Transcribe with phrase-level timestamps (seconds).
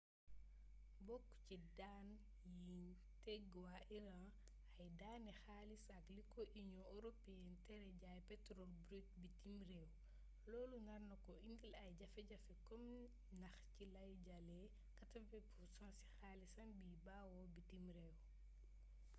[1.07, 2.07] bokk ci daan
[2.65, 2.85] yiñ
[3.25, 4.25] teg waa iran
[4.81, 9.87] ay daani xaalis ak li ko union européenne tere jaay petrole brute bitim réew
[10.51, 12.85] loolu nar ko indil ay jafe-jafey koom
[13.37, 14.65] ndax ci lay jëlee
[15.03, 18.13] 80% ci xaalisam biy bawoo bitim réew